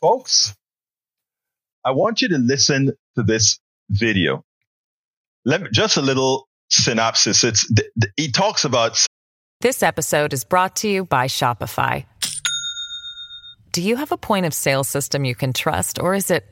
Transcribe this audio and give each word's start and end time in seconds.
Folks, 0.00 0.54
I 1.84 1.90
want 1.90 2.22
you 2.22 2.28
to 2.28 2.38
listen 2.38 2.92
to 3.16 3.22
this 3.22 3.58
video. 3.90 4.44
Let 5.44 5.62
me, 5.62 5.68
just 5.72 5.96
a 5.96 6.02
little 6.02 6.48
synopsis. 6.70 7.42
It's 7.42 7.66
th- 7.66 7.88
th- 8.00 8.12
he 8.16 8.30
talks 8.30 8.64
about 8.64 9.04
This 9.60 9.82
episode 9.82 10.32
is 10.32 10.44
brought 10.44 10.76
to 10.76 10.88
you 10.88 11.04
by 11.04 11.26
Shopify. 11.26 12.04
Do 13.72 13.82
you 13.82 13.96
have 13.96 14.12
a 14.12 14.16
point 14.16 14.46
of 14.46 14.54
sale 14.54 14.84
system 14.84 15.24
you 15.24 15.34
can 15.34 15.52
trust, 15.52 15.98
or 15.98 16.14
is 16.14 16.30
it 16.30 16.46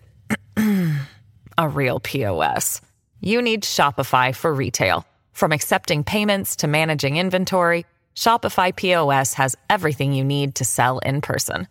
a 1.59 1.69
real 1.69 2.01
POS? 2.01 2.81
You 3.21 3.43
need 3.43 3.63
Shopify 3.63 4.35
for 4.35 4.53
retail. 4.53 5.07
From 5.33 5.53
accepting 5.53 6.03
payments 6.03 6.57
to 6.57 6.67
managing 6.67 7.17
inventory, 7.17 7.87
Shopify 8.17 8.75
POS 8.75 9.35
has 9.35 9.55
everything 9.71 10.13
you 10.13 10.25
need 10.25 10.57
to 10.57 10.65
sell 10.65 10.99
in 11.01 11.21
person. 11.21 11.69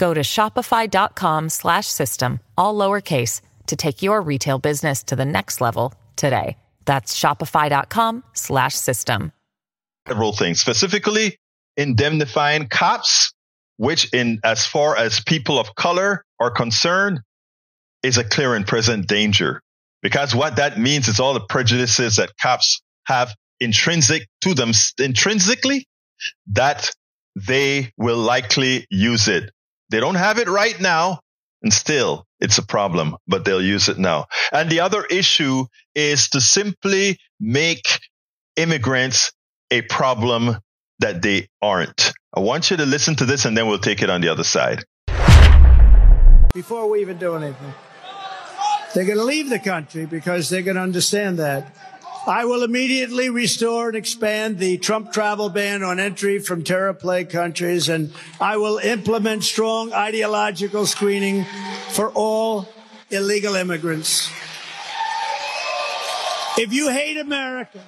Go 0.00 0.14
to 0.14 0.20
shopify.com 0.20 1.50
slash 1.50 1.86
system, 1.86 2.40
all 2.56 2.74
lowercase, 2.74 3.42
to 3.66 3.76
take 3.76 4.00
your 4.00 4.22
retail 4.22 4.58
business 4.58 5.02
to 5.02 5.14
the 5.14 5.26
next 5.26 5.60
level 5.60 5.92
today. 6.16 6.56
That's 6.86 7.20
shopify.com 7.20 8.24
slash 8.32 8.74
system. 8.76 9.32
several 10.08 10.32
things, 10.32 10.58
specifically 10.58 11.36
indemnifying 11.76 12.68
cops, 12.68 13.34
which 13.76 14.10
in 14.14 14.40
as 14.42 14.64
far 14.64 14.96
as 14.96 15.20
people 15.20 15.58
of 15.58 15.74
color 15.74 16.24
are 16.40 16.50
concerned, 16.50 17.20
is 18.02 18.16
a 18.16 18.24
clear 18.24 18.54
and 18.54 18.66
present 18.66 19.06
danger. 19.06 19.60
Because 20.00 20.34
what 20.34 20.56
that 20.56 20.78
means 20.78 21.08
is 21.08 21.20
all 21.20 21.34
the 21.34 21.40
prejudices 21.46 22.16
that 22.16 22.30
cops 22.40 22.80
have 23.04 23.34
intrinsic 23.60 24.26
to 24.40 24.54
them 24.54 24.72
intrinsically 24.98 25.84
that 26.52 26.90
they 27.36 27.92
will 27.98 28.16
likely 28.16 28.86
use 28.88 29.28
it. 29.28 29.50
They 29.90 30.00
don't 30.00 30.14
have 30.14 30.38
it 30.38 30.48
right 30.48 30.80
now 30.80 31.20
and 31.62 31.72
still 31.72 32.24
it's 32.40 32.58
a 32.58 32.62
problem, 32.62 33.16
but 33.26 33.44
they'll 33.44 33.62
use 33.62 33.88
it 33.88 33.98
now. 33.98 34.26
And 34.52 34.70
the 34.70 34.80
other 34.80 35.04
issue 35.04 35.66
is 35.94 36.30
to 36.30 36.40
simply 36.40 37.18
make 37.38 38.00
immigrants 38.56 39.32
a 39.70 39.82
problem 39.82 40.56
that 41.00 41.22
they 41.22 41.48
aren't. 41.60 42.12
I 42.34 42.40
want 42.40 42.70
you 42.70 42.76
to 42.78 42.86
listen 42.86 43.16
to 43.16 43.26
this 43.26 43.44
and 43.44 43.56
then 43.56 43.66
we'll 43.66 43.78
take 43.78 44.02
it 44.02 44.10
on 44.10 44.20
the 44.20 44.28
other 44.28 44.44
side. 44.44 44.84
before 46.54 46.88
we 46.88 47.00
even 47.00 47.18
do 47.18 47.36
anything. 47.36 47.74
They're 48.94 49.04
going 49.04 49.18
to 49.18 49.24
leave 49.24 49.50
the 49.50 49.58
country 49.58 50.06
because 50.06 50.48
they're 50.48 50.62
going 50.62 50.76
to 50.76 50.82
understand 50.82 51.38
that. 51.38 51.76
I 52.26 52.44
will 52.44 52.62
immediately 52.62 53.30
restore 53.30 53.88
and 53.88 53.96
expand 53.96 54.58
the 54.58 54.76
Trump 54.76 55.10
travel 55.12 55.48
ban 55.48 55.82
on 55.82 55.98
entry 55.98 56.38
from 56.38 56.62
terror 56.62 56.92
plagued 56.92 57.30
countries, 57.30 57.88
and 57.88 58.12
I 58.40 58.58
will 58.58 58.78
implement 58.78 59.42
strong 59.42 59.92
ideological 59.92 60.84
screening 60.84 61.46
for 61.88 62.10
all 62.10 62.68
illegal 63.10 63.54
immigrants. 63.54 64.30
If 66.58 66.72
you 66.72 66.90
hate 66.90 67.16
America, 67.16 67.80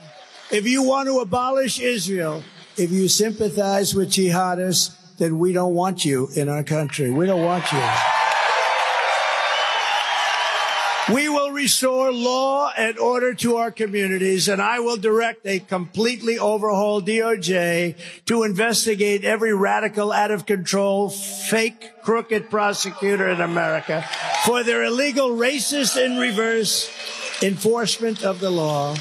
if 0.50 0.66
you 0.66 0.82
want 0.82 1.08
to 1.08 1.20
abolish 1.20 1.78
Israel, 1.78 2.42
if 2.76 2.90
you 2.90 3.08
sympathize 3.08 3.94
with 3.94 4.10
jihadists, 4.10 4.96
then 5.18 5.38
we 5.38 5.52
don't 5.52 5.74
want 5.74 6.06
you 6.06 6.28
in 6.34 6.48
our 6.48 6.64
country. 6.64 7.10
We 7.10 7.26
don't 7.26 7.44
want 7.44 7.70
you. 7.70 8.11
Restore 11.62 12.10
law 12.10 12.72
and 12.76 12.98
order 12.98 13.32
to 13.32 13.54
our 13.54 13.70
communities, 13.70 14.48
and 14.48 14.60
I 14.60 14.80
will 14.80 14.96
direct 14.96 15.46
a 15.46 15.60
completely 15.60 16.36
overhauled 16.36 17.06
DOJ 17.06 17.94
to 18.26 18.42
investigate 18.42 19.24
every 19.24 19.54
radical, 19.54 20.10
out 20.10 20.32
of 20.32 20.44
control, 20.44 21.08
fake, 21.08 21.92
crooked 22.02 22.50
prosecutor 22.50 23.28
in 23.28 23.40
America 23.40 24.04
for 24.44 24.64
their 24.64 24.82
illegal, 24.82 25.30
racist, 25.30 25.96
in 25.96 26.18
reverse 26.18 26.90
enforcement 27.42 28.24
of 28.24 28.40
the 28.40 28.50
law. 28.50 28.96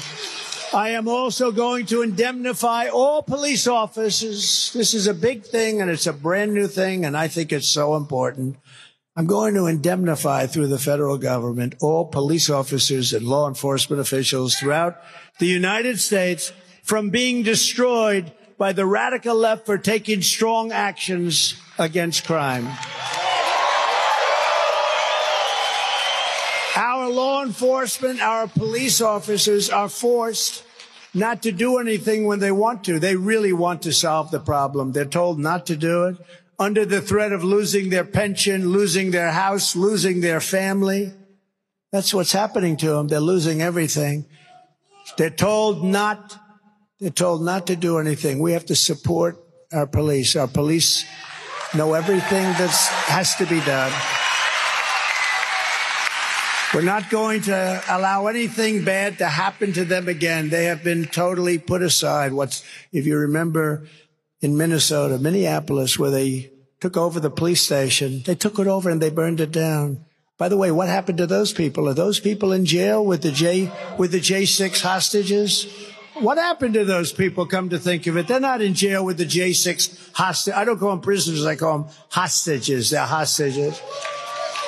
I 0.72 0.90
am 0.90 1.08
also 1.08 1.50
going 1.50 1.86
to 1.86 2.02
indemnify 2.02 2.86
all 2.86 3.24
police 3.24 3.66
officers. 3.66 4.72
This 4.72 4.94
is 4.94 5.08
a 5.08 5.14
big 5.14 5.42
thing 5.42 5.80
and 5.82 5.90
it's 5.90 6.06
a 6.06 6.12
brand 6.12 6.54
new 6.54 6.68
thing, 6.68 7.04
and 7.04 7.16
I 7.16 7.26
think 7.26 7.52
it's 7.52 7.66
so 7.66 7.96
important. 7.96 8.56
I'm 9.14 9.26
going 9.26 9.52
to 9.54 9.66
indemnify 9.66 10.46
through 10.46 10.68
the 10.68 10.78
federal 10.78 11.18
government 11.18 11.74
all 11.82 12.06
police 12.06 12.48
officers 12.48 13.12
and 13.12 13.26
law 13.26 13.46
enforcement 13.46 14.00
officials 14.00 14.54
throughout 14.54 15.02
the 15.38 15.46
United 15.46 16.00
States 16.00 16.50
from 16.82 17.10
being 17.10 17.42
destroyed 17.42 18.32
by 18.56 18.72
the 18.72 18.86
radical 18.86 19.34
left 19.34 19.66
for 19.66 19.76
taking 19.76 20.22
strong 20.22 20.72
actions 20.72 21.60
against 21.78 22.24
crime. 22.24 22.66
Our 26.74 27.10
law 27.10 27.44
enforcement, 27.44 28.22
our 28.22 28.46
police 28.46 29.02
officers 29.02 29.68
are 29.68 29.90
forced 29.90 30.64
not 31.12 31.42
to 31.42 31.52
do 31.52 31.76
anything 31.76 32.24
when 32.24 32.38
they 32.38 32.52
want 32.52 32.84
to. 32.84 32.98
They 32.98 33.16
really 33.16 33.52
want 33.52 33.82
to 33.82 33.92
solve 33.92 34.30
the 34.30 34.40
problem. 34.40 34.92
They're 34.92 35.04
told 35.04 35.38
not 35.38 35.66
to 35.66 35.76
do 35.76 36.06
it 36.06 36.16
under 36.58 36.84
the 36.84 37.00
threat 37.00 37.32
of 37.32 37.42
losing 37.42 37.90
their 37.90 38.04
pension, 38.04 38.68
losing 38.68 39.10
their 39.10 39.32
house, 39.32 39.74
losing 39.74 40.20
their 40.20 40.40
family. 40.40 41.12
That's 41.90 42.14
what's 42.14 42.32
happening 42.32 42.76
to 42.78 42.90
them. 42.90 43.08
They're 43.08 43.20
losing 43.20 43.62
everything. 43.62 44.26
They're 45.16 45.30
told 45.30 45.84
not, 45.84 46.38
they're 47.00 47.10
told 47.10 47.42
not 47.42 47.66
to 47.66 47.76
do 47.76 47.98
anything. 47.98 48.38
We 48.38 48.52
have 48.52 48.66
to 48.66 48.76
support 48.76 49.36
our 49.72 49.86
police. 49.86 50.36
Our 50.36 50.48
police 50.48 51.04
know 51.74 51.94
everything 51.94 52.44
that 52.44 52.70
has 53.06 53.34
to 53.36 53.46
be 53.46 53.60
done. 53.60 53.92
We're 56.74 56.80
not 56.82 57.10
going 57.10 57.42
to 57.42 57.82
allow 57.88 58.28
anything 58.28 58.82
bad 58.82 59.18
to 59.18 59.26
happen 59.26 59.74
to 59.74 59.84
them 59.84 60.08
again. 60.08 60.48
They 60.48 60.64
have 60.64 60.82
been 60.82 61.04
totally 61.04 61.58
put 61.58 61.82
aside. 61.82 62.32
What's, 62.32 62.64
if 62.92 63.04
you 63.04 63.18
remember 63.18 63.86
in 64.42 64.56
Minnesota, 64.56 65.18
Minneapolis, 65.18 65.98
where 65.98 66.10
they 66.10 66.52
took 66.80 66.96
over 66.96 67.20
the 67.20 67.30
police 67.30 67.62
station, 67.62 68.22
they 68.26 68.34
took 68.34 68.58
it 68.58 68.66
over 68.66 68.90
and 68.90 69.00
they 69.00 69.08
burned 69.08 69.40
it 69.40 69.52
down. 69.52 70.04
By 70.36 70.48
the 70.48 70.56
way, 70.56 70.72
what 70.72 70.88
happened 70.88 71.18
to 71.18 71.26
those 71.26 71.52
people? 71.52 71.88
Are 71.88 71.94
those 71.94 72.18
people 72.18 72.52
in 72.52 72.66
jail 72.66 73.06
with 73.06 73.22
the 73.22 73.30
J, 73.30 73.70
with 73.96 74.10
the 74.10 74.18
J6 74.18 74.82
hostages? 74.82 75.72
What 76.14 76.38
happened 76.38 76.74
to 76.74 76.84
those 76.84 77.12
people? 77.12 77.46
Come 77.46 77.68
to 77.70 77.78
think 77.78 78.08
of 78.08 78.16
it, 78.16 78.26
they're 78.26 78.40
not 78.40 78.60
in 78.60 78.74
jail 78.74 79.04
with 79.04 79.18
the 79.18 79.24
J6 79.24 80.12
hostage. 80.12 80.54
I 80.54 80.64
don't 80.64 80.78
call 80.78 80.90
them 80.90 81.00
prisoners. 81.00 81.46
I 81.46 81.54
call 81.54 81.78
them 81.78 81.92
hostages. 82.10 82.90
They're 82.90 83.06
hostages. 83.06 83.80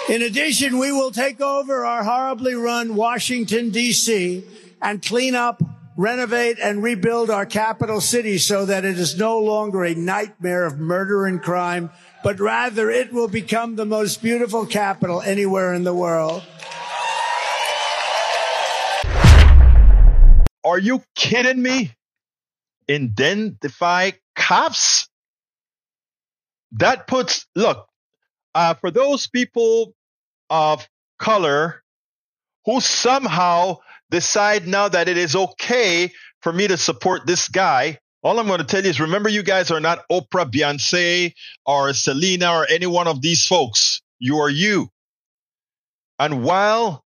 In 0.09 0.23
addition, 0.23 0.79
we 0.79 0.93
will 0.93 1.11
take 1.11 1.41
over 1.41 1.85
our 1.85 2.05
horribly 2.05 2.55
run 2.55 2.95
Washington, 2.95 3.71
D.C. 3.71 4.45
and 4.81 5.03
clean 5.03 5.35
up, 5.35 5.61
renovate, 5.97 6.59
and 6.59 6.83
rebuild 6.83 7.31
our 7.31 7.47
capital 7.47 8.01
city 8.01 8.39
so 8.39 8.67
that 8.67 8.85
it 8.85 8.99
is 8.99 9.17
no 9.17 9.39
longer 9.39 9.85
a 9.85 9.95
nightmare 9.95 10.65
of 10.65 10.79
murder 10.79 11.27
and 11.27 11.43
crime, 11.43 11.91
but 12.23 12.41
rather 12.41 12.91
it 12.91 13.13
will 13.13 13.29
become 13.29 13.77
the 13.77 13.85
most 13.85 14.23
beautiful 14.23 14.67
capital 14.67 15.23
anywhere 15.23 15.73
in 15.75 15.85
the 15.85 15.95
world. 15.95 16.43
Are 20.65 20.79
you 20.79 21.03
kidding 21.15 21.63
me? 21.63 21.93
Identify 22.91 24.13
cops? 24.35 25.09
That 26.73 27.07
puts, 27.07 27.47
look, 27.55 27.87
uh, 28.55 28.75
for 28.75 28.91
those 28.91 29.27
people 29.27 29.95
of 30.51 30.89
color 31.19 31.83
who 32.65 32.81
somehow 32.81 33.79
decide 34.15 34.69
now 34.69 34.89
that 34.89 35.09
it 35.09 35.19
is 35.19 35.35
okay 35.35 36.13
for 36.41 36.53
me 36.53 36.69
to 36.69 36.77
support 36.77 37.27
this 37.27 37.49
guy, 37.49 37.99
all 38.23 38.39
I'm 38.39 38.47
going 38.47 38.61
to 38.61 38.65
tell 38.65 38.85
you 38.85 38.91
is 38.91 39.01
remember, 39.01 39.29
you 39.29 39.43
guys 39.43 39.73
are 39.73 39.81
not 39.81 40.05
Oprah, 40.11 40.49
Beyonce, 40.49 41.33
or 41.67 41.93
Selena, 41.93 42.53
or 42.53 42.67
any 42.71 42.87
one 42.87 43.09
of 43.09 43.21
these 43.21 43.45
folks. 43.45 44.03
You 44.21 44.39
are 44.39 44.49
you. 44.49 44.89
And 46.21 46.45
while 46.45 47.03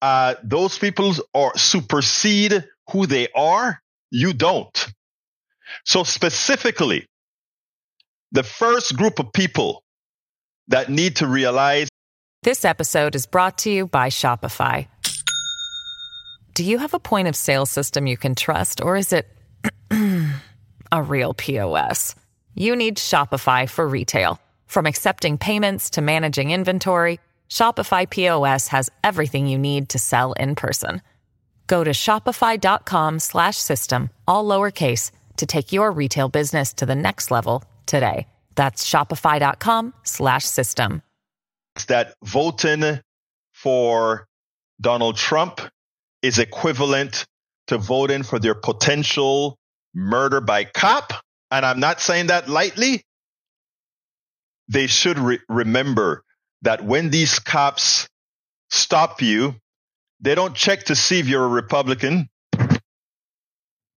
uh, 0.00 0.36
those 0.44 0.78
people 0.78 1.12
are 1.34 1.52
supersede 1.58 2.64
who 2.92 3.06
they 3.06 3.26
are, 3.34 3.82
you 4.12 4.32
don't. 4.32 4.86
So 5.84 6.04
specifically, 6.04 7.08
the 8.30 8.44
first 8.44 8.96
group 8.96 9.18
of 9.18 9.32
people 9.32 9.82
that 10.68 10.88
need 10.88 11.16
to 11.16 11.26
realize 11.26 11.88
This 12.44 12.64
episode 12.64 13.16
is 13.16 13.26
brought 13.26 13.58
to 13.58 13.70
you 13.70 13.88
by 13.88 14.10
Shopify. 14.10 14.86
Do 16.54 16.64
you 16.64 16.78
have 16.78 16.92
a 16.92 16.98
point 16.98 17.28
of 17.28 17.36
sale 17.36 17.64
system 17.64 18.06
you 18.06 18.18
can 18.18 18.34
trust, 18.34 18.82
or 18.82 18.94
is 18.96 19.14
it 19.14 19.26
a 20.92 21.02
real 21.02 21.32
POS? 21.32 22.14
You 22.54 22.76
need 22.76 22.98
Shopify 22.98 23.66
for 23.68 23.88
retail. 23.88 24.38
From 24.66 24.84
accepting 24.84 25.38
payments 25.38 25.88
to 25.90 26.02
managing 26.02 26.50
inventory, 26.50 27.20
Shopify 27.48 28.08
POS 28.08 28.68
has 28.68 28.90
everything 29.02 29.46
you 29.46 29.56
need 29.56 29.88
to 29.90 29.98
sell 29.98 30.34
in 30.34 30.54
person. 30.54 31.00
Go 31.68 31.84
to 31.84 31.92
shopify.com 31.92 33.18
slash 33.18 33.56
system, 33.56 34.10
all 34.28 34.44
lowercase, 34.44 35.10
to 35.38 35.46
take 35.46 35.72
your 35.72 35.90
retail 35.90 36.28
business 36.28 36.74
to 36.74 36.84
the 36.84 36.94
next 36.94 37.30
level 37.30 37.64
today. 37.86 38.26
That's 38.56 38.86
shopify.com 38.86 39.94
slash 40.02 40.44
system. 40.44 41.02
that 41.88 42.12
voting 42.22 43.00
for 43.54 44.26
Donald 44.82 45.16
Trump 45.16 45.61
is 46.22 46.38
equivalent 46.38 47.26
to 47.66 47.78
voting 47.78 48.22
for 48.22 48.38
their 48.38 48.54
potential 48.54 49.58
murder 49.94 50.40
by 50.40 50.64
cop. 50.64 51.12
And 51.50 51.66
I'm 51.66 51.80
not 51.80 52.00
saying 52.00 52.28
that 52.28 52.48
lightly. 52.48 53.02
They 54.68 54.86
should 54.86 55.18
re- 55.18 55.40
remember 55.48 56.22
that 56.62 56.84
when 56.84 57.10
these 57.10 57.38
cops 57.38 58.08
stop 58.70 59.20
you, 59.20 59.56
they 60.20 60.34
don't 60.34 60.54
check 60.54 60.84
to 60.84 60.94
see 60.94 61.18
if 61.18 61.26
you're 61.26 61.44
a 61.44 61.48
Republican. 61.48 62.28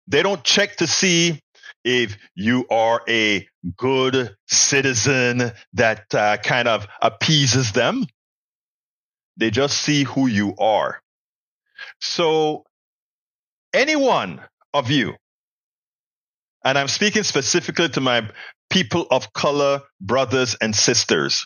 They 0.07 0.23
don't 0.23 0.43
check 0.43 0.77
to 0.77 0.87
see 0.87 1.39
if 1.83 2.17
you 2.33 2.65
are 2.69 3.01
a 3.07 3.47
good 3.77 4.35
citizen 4.47 5.51
that 5.73 6.13
uh, 6.13 6.37
kind 6.37 6.67
of 6.67 6.87
appeases 7.01 7.71
them. 7.71 8.05
They 9.37 9.51
just 9.51 9.77
see 9.77 10.03
who 10.03 10.27
you 10.27 10.55
are. 10.57 10.99
So, 12.01 12.63
any 13.73 13.95
one 13.95 14.41
of 14.73 14.89
you, 14.91 15.15
and 16.63 16.77
I'm 16.77 16.87
speaking 16.87 17.23
specifically 17.23 17.89
to 17.89 18.01
my 18.01 18.29
people 18.69 19.07
of 19.11 19.33
color 19.33 19.81
brothers 20.01 20.55
and 20.61 20.75
sisters, 20.75 21.45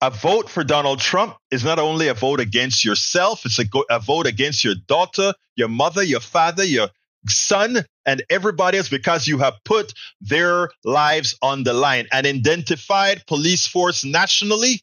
a 0.00 0.10
vote 0.10 0.48
for 0.50 0.62
Donald 0.62 1.00
Trump 1.00 1.36
is 1.50 1.64
not 1.64 1.78
only 1.78 2.08
a 2.08 2.14
vote 2.14 2.40
against 2.40 2.84
yourself, 2.84 3.44
it's 3.44 3.58
a, 3.58 3.64
go- 3.64 3.84
a 3.90 3.98
vote 3.98 4.26
against 4.26 4.62
your 4.64 4.74
daughter, 4.86 5.32
your 5.56 5.68
mother, 5.68 6.02
your 6.02 6.20
father, 6.20 6.64
your 6.64 6.88
son, 7.28 7.84
and 8.04 8.22
everybody 8.30 8.78
else 8.78 8.88
because 8.88 9.26
you 9.26 9.38
have 9.38 9.54
put 9.64 9.92
their 10.20 10.70
lives 10.84 11.36
on 11.42 11.64
the 11.64 11.72
line. 11.72 12.06
An 12.12 12.26
identified 12.26 13.24
police 13.26 13.66
force 13.66 14.04
nationally 14.04 14.80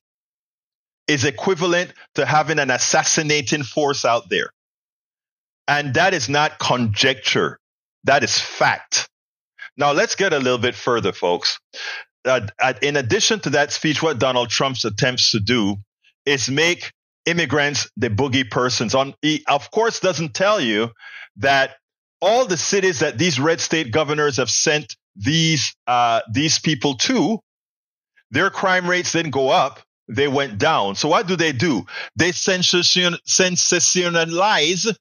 is 1.07 1.25
equivalent 1.25 1.93
to 2.15 2.25
having 2.25 2.59
an 2.59 2.71
assassinating 2.71 3.63
force 3.63 4.05
out 4.05 4.29
there. 4.29 4.49
And 5.67 5.93
that 5.95 6.13
is 6.13 6.29
not 6.29 6.59
conjecture. 6.59 7.59
That 8.03 8.23
is 8.23 8.37
fact. 8.37 9.09
Now 9.77 9.91
let's 9.91 10.15
get 10.15 10.33
a 10.33 10.37
little 10.37 10.57
bit 10.57 10.75
further, 10.75 11.13
folks. 11.13 11.59
Uh, 12.25 12.47
uh, 12.61 12.73
in 12.81 12.95
addition 12.95 13.39
to 13.41 13.49
that 13.51 13.71
speech, 13.71 14.01
what 14.01 14.19
Donald 14.19 14.49
Trump's 14.49 14.85
attempts 14.85 15.31
to 15.31 15.39
do 15.39 15.77
is 16.25 16.49
make 16.49 16.91
immigrants 17.25 17.89
the 17.97 18.09
boogie 18.09 18.49
persons. 18.49 18.95
On, 18.95 19.13
he, 19.21 19.43
of 19.47 19.71
course, 19.71 19.99
doesn't 19.99 20.33
tell 20.33 20.59
you 20.59 20.91
that 21.37 21.75
all 22.21 22.45
the 22.45 22.57
cities 22.57 22.99
that 22.99 23.17
these 23.17 23.39
red 23.39 23.59
state 23.59 23.91
governors 23.91 24.37
have 24.37 24.49
sent 24.49 24.95
these 25.15 25.75
uh, 25.85 26.21
these 26.31 26.59
people 26.59 26.95
to, 26.95 27.39
their 28.31 28.49
crime 28.49 28.89
rates 28.89 29.11
didn't 29.11 29.31
go 29.31 29.49
up; 29.49 29.81
they 30.07 30.27
went 30.27 30.57
down. 30.57 30.95
So 30.95 31.07
what 31.07 31.27
do 31.27 31.35
they 31.35 31.51
do? 31.51 31.85
They 32.15 32.31
sensation, 32.31 33.15
sensationalize 33.27 34.95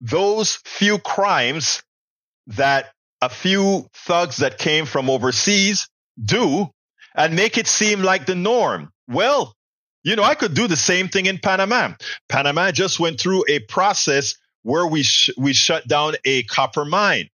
those 0.00 0.56
few 0.64 0.98
crimes 0.98 1.82
that 2.48 2.92
a 3.20 3.28
few 3.28 3.86
thugs 3.94 4.38
that 4.38 4.58
came 4.58 4.86
from 4.86 5.10
overseas 5.10 5.88
do 6.22 6.68
and 7.14 7.34
make 7.34 7.58
it 7.58 7.66
seem 7.66 8.02
like 8.02 8.26
the 8.26 8.34
norm. 8.34 8.90
Well, 9.08 9.54
you 10.04 10.16
know, 10.16 10.22
I 10.22 10.34
could 10.34 10.54
do 10.54 10.68
the 10.68 10.76
same 10.76 11.08
thing 11.08 11.26
in 11.26 11.38
Panama. 11.38 11.94
Panama 12.28 12.70
just 12.70 13.00
went 13.00 13.20
through 13.20 13.44
a 13.48 13.58
process 13.58 14.36
where 14.62 14.86
we 14.86 15.02
sh- 15.02 15.30
we 15.36 15.52
shut 15.52 15.86
down 15.88 16.14
a 16.24 16.44
copper 16.44 16.84
mine. 16.84 17.28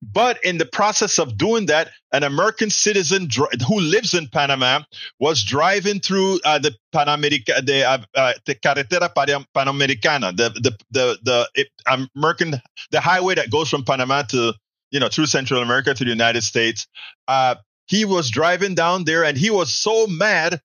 But 0.00 0.42
in 0.44 0.58
the 0.58 0.66
process 0.66 1.18
of 1.18 1.36
doing 1.36 1.66
that, 1.66 1.90
an 2.12 2.22
American 2.22 2.70
citizen 2.70 3.26
dr- 3.28 3.50
who 3.66 3.80
lives 3.80 4.14
in 4.14 4.28
Panama 4.28 4.80
was 5.18 5.42
driving 5.42 5.98
through 6.00 6.40
uh, 6.44 6.58
the 6.58 6.74
Panamerica, 6.94 7.64
the, 7.66 7.84
uh, 7.84 7.98
uh, 8.14 8.32
the 8.46 8.54
Carretera 8.54 9.12
Panamericana, 9.12 10.36
the 10.36 10.50
the 10.50 10.76
the, 10.90 11.18
the 11.22 11.48
it, 11.54 11.68
American 12.14 12.54
the 12.92 13.00
highway 13.00 13.34
that 13.34 13.50
goes 13.50 13.68
from 13.68 13.84
Panama 13.84 14.22
to 14.22 14.54
you 14.92 15.00
know 15.00 15.08
through 15.08 15.26
Central 15.26 15.62
America 15.62 15.92
to 15.92 16.04
the 16.04 16.10
United 16.10 16.42
States. 16.42 16.86
Uh, 17.26 17.56
he 17.86 18.04
was 18.04 18.30
driving 18.30 18.74
down 18.74 19.04
there, 19.04 19.24
and 19.24 19.36
he 19.36 19.50
was 19.50 19.74
so 19.74 20.06
mad 20.06 20.60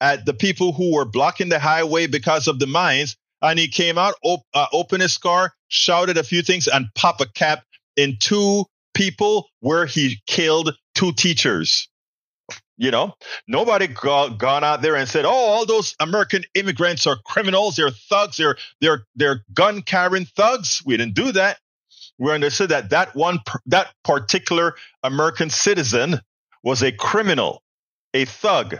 at 0.00 0.24
the 0.24 0.32
people 0.32 0.72
who 0.72 0.94
were 0.94 1.04
blocking 1.04 1.50
the 1.50 1.58
highway 1.58 2.06
because 2.06 2.48
of 2.48 2.58
the 2.58 2.66
mines. 2.66 3.16
And 3.40 3.58
he 3.58 3.68
came 3.68 3.98
out, 3.98 4.14
op- 4.24 4.46
uh, 4.52 4.66
opened 4.72 5.02
his 5.02 5.16
car, 5.16 5.52
shouted 5.68 6.16
a 6.16 6.24
few 6.24 6.42
things, 6.42 6.66
and 6.66 6.88
popped 6.96 7.20
a 7.20 7.28
cap 7.34 7.62
in 7.96 8.16
two 8.18 8.64
people 8.98 9.48
where 9.60 9.86
he 9.86 10.20
killed 10.26 10.76
two 10.96 11.12
teachers. 11.12 11.88
You 12.76 12.90
know, 12.90 13.14
nobody 13.46 13.86
got, 13.86 14.38
gone 14.38 14.64
out 14.64 14.82
there 14.82 14.96
and 14.96 15.08
said, 15.08 15.24
"Oh, 15.24 15.30
all 15.30 15.66
those 15.66 15.94
American 16.00 16.44
immigrants 16.54 17.06
are 17.06 17.16
criminals. 17.24 17.76
They're 17.76 17.90
thugs. 17.90 18.36
They're 18.36 18.56
they're 18.80 19.04
they're 19.16 19.44
gun 19.52 19.82
carrying 19.82 20.26
thugs." 20.26 20.82
We 20.84 20.96
didn't 20.96 21.14
do 21.14 21.32
that. 21.32 21.58
We 22.18 22.32
understood 22.32 22.70
that 22.70 22.90
that 22.90 23.14
one 23.14 23.40
that 23.66 23.92
particular 24.04 24.74
American 25.02 25.50
citizen 25.50 26.20
was 26.62 26.82
a 26.82 26.92
criminal, 26.92 27.62
a 28.14 28.24
thug. 28.24 28.78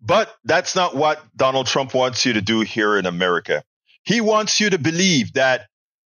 But 0.00 0.34
that's 0.44 0.76
not 0.76 0.94
what 0.94 1.22
Donald 1.36 1.66
Trump 1.66 1.94
wants 1.94 2.24
you 2.26 2.34
to 2.34 2.42
do 2.42 2.60
here 2.60 2.98
in 2.98 3.06
America. 3.06 3.64
He 4.04 4.20
wants 4.20 4.60
you 4.60 4.70
to 4.70 4.78
believe 4.78 5.32
that 5.32 5.68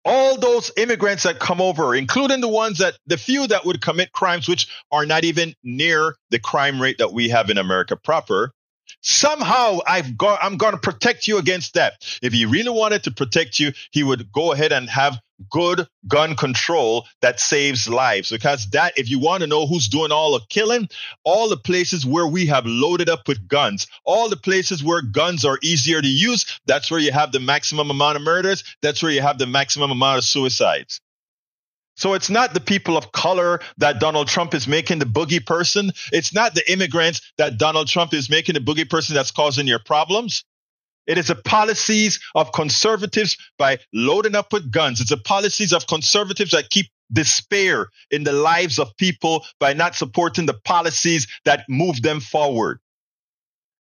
all 0.04 0.38
those 0.38 0.70
immigrants 0.76 1.22
that 1.24 1.38
come 1.38 1.60
over, 1.60 1.94
including 1.94 2.40
the 2.40 2.48
ones 2.48 2.78
that 2.78 2.98
the 3.06 3.16
few 3.16 3.46
that 3.46 3.64
would 3.64 3.80
commit 3.80 4.12
crimes 4.12 4.48
which 4.48 4.68
are 4.90 5.06
not 5.06 5.24
even 5.24 5.54
near 5.62 6.16
the 6.30 6.38
crime 6.38 6.80
rate 6.80 6.98
that 6.98 7.12
we 7.12 7.28
have 7.28 7.50
in 7.50 7.58
America 7.58 7.96
proper, 7.96 8.52
somehow 9.00 9.78
I've 9.86 10.16
got 10.16 10.40
I'm 10.42 10.56
going 10.56 10.72
to 10.72 10.78
protect 10.78 11.28
you 11.28 11.38
against 11.38 11.74
that. 11.74 11.94
If 12.22 12.32
he 12.32 12.46
really 12.46 12.70
wanted 12.70 13.04
to 13.04 13.10
protect 13.10 13.60
you, 13.60 13.72
he 13.90 14.02
would 14.02 14.32
go 14.32 14.52
ahead 14.52 14.72
and 14.72 14.88
have 14.90 15.18
good 15.50 15.86
gun 16.08 16.34
control 16.34 17.06
that 17.20 17.40
saves 17.40 17.88
lives 17.88 18.30
because 18.30 18.68
that 18.70 18.96
if 18.96 19.10
you 19.10 19.18
want 19.18 19.42
to 19.42 19.46
know 19.46 19.66
who's 19.66 19.88
doing 19.88 20.12
all 20.12 20.32
the 20.32 20.40
killing 20.48 20.88
all 21.24 21.48
the 21.48 21.56
places 21.56 22.04
where 22.04 22.26
we 22.26 22.46
have 22.46 22.66
loaded 22.66 23.08
up 23.08 23.28
with 23.28 23.46
guns 23.48 23.86
all 24.04 24.28
the 24.28 24.36
places 24.36 24.82
where 24.82 25.02
guns 25.02 25.44
are 25.44 25.58
easier 25.62 26.00
to 26.00 26.08
use 26.08 26.60
that's 26.66 26.90
where 26.90 27.00
you 27.00 27.12
have 27.12 27.32
the 27.32 27.40
maximum 27.40 27.90
amount 27.90 28.16
of 28.16 28.22
murders 28.22 28.64
that's 28.82 29.02
where 29.02 29.12
you 29.12 29.22
have 29.22 29.38
the 29.38 29.46
maximum 29.46 29.90
amount 29.90 30.18
of 30.18 30.24
suicides 30.24 31.00
so 31.94 32.14
it's 32.14 32.30
not 32.30 32.54
the 32.54 32.60
people 32.60 32.96
of 32.96 33.12
color 33.12 33.60
that 33.78 34.00
Donald 34.00 34.28
Trump 34.28 34.54
is 34.54 34.66
making 34.66 34.98
the 34.98 35.04
boogie 35.04 35.44
person. 35.44 35.92
It's 36.10 36.34
not 36.34 36.54
the 36.54 36.72
immigrants 36.72 37.20
that 37.36 37.58
Donald 37.58 37.88
Trump 37.88 38.14
is 38.14 38.30
making 38.30 38.54
the 38.54 38.60
boogie 38.60 38.88
person 38.88 39.14
that's 39.14 39.30
causing 39.30 39.66
your 39.66 39.78
problems. 39.78 40.44
It 41.06 41.18
is 41.18 41.28
the 41.28 41.34
policies 41.34 42.20
of 42.34 42.52
conservatives 42.52 43.36
by 43.58 43.78
loading 43.92 44.34
up 44.36 44.52
with 44.52 44.70
guns. 44.70 45.00
It's 45.00 45.10
the 45.10 45.16
policies 45.16 45.72
of 45.72 45.86
conservatives 45.86 46.52
that 46.52 46.70
keep 46.70 46.86
despair 47.12 47.88
in 48.10 48.24
the 48.24 48.32
lives 48.32 48.78
of 48.78 48.96
people 48.96 49.44
by 49.58 49.72
not 49.72 49.94
supporting 49.94 50.46
the 50.46 50.58
policies 50.64 51.26
that 51.44 51.64
move 51.68 52.02
them 52.02 52.20
forward. 52.20 52.78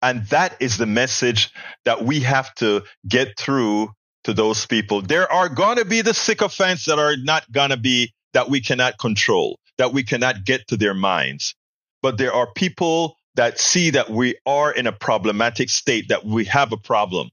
And 0.02 0.26
that 0.26 0.56
is 0.60 0.76
the 0.76 0.86
message 0.86 1.50
that 1.84 2.04
we 2.04 2.20
have 2.20 2.54
to 2.56 2.82
get 3.08 3.38
through 3.38 3.90
to 4.24 4.34
those 4.34 4.66
people. 4.66 5.00
There 5.00 5.30
are 5.32 5.48
going 5.48 5.78
to 5.78 5.84
be 5.84 6.02
the 6.02 6.12
sycophants 6.12 6.84
that 6.86 6.98
are 6.98 7.16
not 7.16 7.50
going 7.50 7.70
to 7.70 7.76
be, 7.76 8.12
that 8.34 8.50
we 8.50 8.60
cannot 8.60 8.98
control, 8.98 9.58
that 9.78 9.92
we 9.92 10.02
cannot 10.02 10.44
get 10.44 10.68
to 10.68 10.76
their 10.76 10.94
minds. 10.94 11.54
But 12.02 12.18
there 12.18 12.34
are 12.34 12.52
people 12.52 13.16
that 13.34 13.58
see 13.58 13.90
that 13.90 14.10
we 14.10 14.36
are 14.46 14.72
in 14.72 14.86
a 14.86 14.92
problematic 14.92 15.70
state, 15.70 16.08
that 16.08 16.24
we 16.24 16.44
have 16.44 16.72
a 16.72 16.76
problem. 16.76 17.30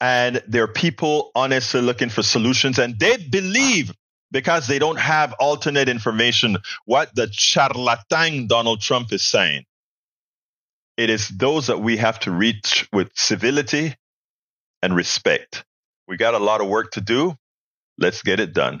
And 0.00 0.42
there 0.48 0.64
are 0.64 0.68
people 0.68 1.30
honestly 1.34 1.80
looking 1.80 2.10
for 2.10 2.22
solutions 2.22 2.78
and 2.78 2.98
they 2.98 3.16
believe 3.16 3.92
because 4.30 4.66
they 4.66 4.78
don't 4.78 4.98
have 4.98 5.32
alternate 5.34 5.88
information 5.88 6.56
what 6.86 7.14
the 7.14 7.28
charlatan 7.30 8.46
Donald 8.46 8.80
Trump 8.80 9.12
is 9.12 9.22
saying. 9.22 9.64
It 10.96 11.08
is 11.08 11.28
those 11.28 11.68
that 11.68 11.80
we 11.80 11.98
have 11.98 12.18
to 12.20 12.30
reach 12.30 12.88
with 12.92 13.10
civility 13.14 13.94
and 14.82 14.94
respect. 14.94 15.64
We 16.08 16.16
got 16.16 16.34
a 16.34 16.38
lot 16.38 16.60
of 16.60 16.68
work 16.68 16.92
to 16.92 17.00
do. 17.00 17.36
Let's 17.96 18.22
get 18.22 18.40
it 18.40 18.52
done 18.52 18.80